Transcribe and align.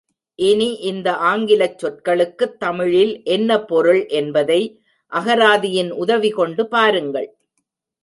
இனி, 0.39 0.73
இந்த 0.81 1.15
ஆங்கிலச் 1.15 1.77
சொற்களுக்குத் 1.77 2.59
தமிழில் 2.59 3.21
என்ன 3.23 3.59
பொருள் 3.63 4.07
என்பதை 4.07 4.61
அகராதியின் 5.11 5.91
உதவி 5.91 6.29
கொண்டு 6.29 6.67
பாருங்கள். 6.67 7.29